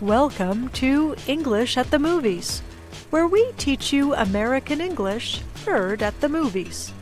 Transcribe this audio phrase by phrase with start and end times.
[0.00, 2.62] Welcome to English at the Movies,
[3.10, 6.92] where we teach you American English heard at the movies.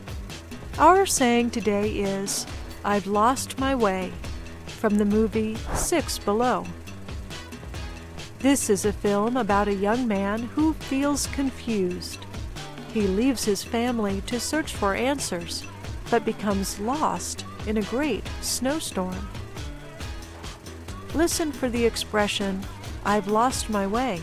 [0.79, 2.47] Our saying today is,
[2.83, 4.11] I've lost my way,
[4.65, 6.65] from the movie Six Below.
[8.39, 12.25] This is a film about a young man who feels confused.
[12.95, 15.63] He leaves his family to search for answers,
[16.09, 19.29] but becomes lost in a great snowstorm.
[21.13, 22.63] Listen for the expression,
[23.07, 24.21] I've lost my way.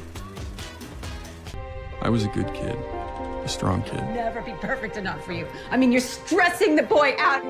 [2.02, 4.02] I was a good kid, a strong kid.
[4.10, 5.46] never be perfect enough for you.
[5.70, 7.42] I mean, you're stressing the boy out.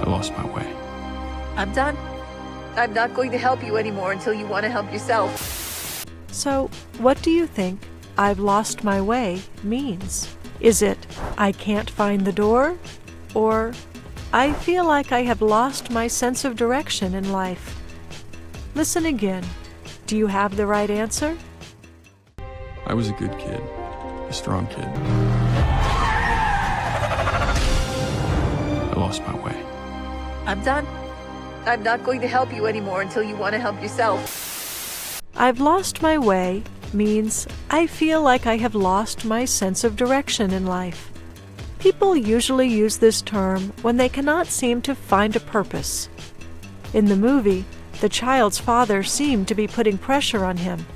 [0.00, 0.74] I lost my way.
[1.54, 1.98] I'm done.
[2.76, 6.06] I'm not going to help you anymore until you want to help yourself.
[6.28, 7.82] So, what do you think
[8.16, 10.34] I've lost my way means?
[10.60, 12.78] Is it I can't find the door?
[13.34, 13.74] Or
[14.34, 17.78] I feel like I have lost my sense of direction in life?
[18.74, 19.44] Listen again.
[20.06, 21.36] Do you have the right answer?
[22.86, 24.88] I was a good kid, a strong kid.
[28.88, 29.62] I lost my way.
[30.46, 30.86] I'm done.
[31.66, 35.20] I'm not going to help you anymore until you want to help yourself.
[35.36, 36.62] I've lost my way
[36.94, 41.11] means I feel like I have lost my sense of direction in life.
[41.82, 46.08] People usually use this term when they cannot seem to find a purpose.
[46.94, 47.64] In the movie,
[48.00, 50.86] the child's father seemed to be putting pressure on him.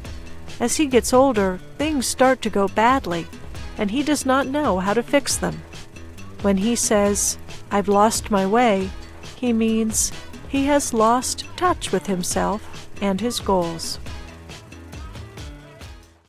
[0.60, 3.26] As he gets older, things start to go badly,
[3.76, 5.60] and he does not know how to fix them.
[6.42, 7.36] When he says,
[7.72, 8.88] I've lost my way,
[9.34, 10.12] he means
[10.48, 13.98] he has lost touch with himself and his goals.